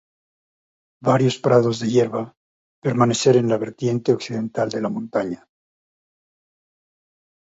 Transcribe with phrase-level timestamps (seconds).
[1.03, 2.35] Varios prados de hierba
[2.81, 5.47] permanecer en la vertiente occidental de la montaña.